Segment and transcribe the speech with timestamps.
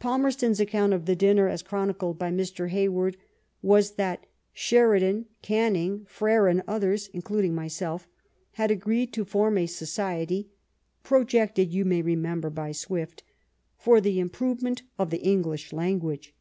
[0.00, 2.70] Palmerstons acooaot of the dinner, as chronicled hy Mr.
[2.70, 3.18] Hayward,
[3.60, 8.08] was that *' Sheridan, Oan ning, Frere, and others, including myself,
[8.52, 10.48] had agreed to form a society
[11.02, 13.22] (projected, you may remember, by Swift)
[13.76, 16.34] for the improvement of the English language.